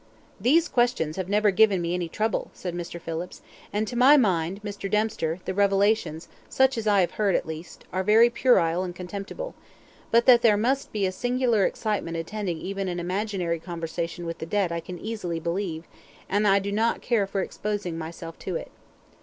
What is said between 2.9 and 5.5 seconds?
Phillips, "and to my mind, Mr. Dempster,